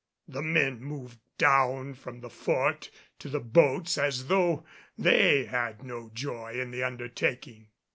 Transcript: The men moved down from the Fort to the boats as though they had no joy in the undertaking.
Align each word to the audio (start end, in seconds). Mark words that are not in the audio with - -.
The 0.27 0.41
men 0.41 0.79
moved 0.81 1.19
down 1.37 1.93
from 1.93 2.21
the 2.21 2.29
Fort 2.31 2.89
to 3.19 3.29
the 3.29 3.39
boats 3.39 3.99
as 3.99 4.25
though 4.25 4.65
they 4.97 5.45
had 5.45 5.83
no 5.83 6.09
joy 6.11 6.53
in 6.59 6.71
the 6.71 6.81
undertaking. 6.83 7.67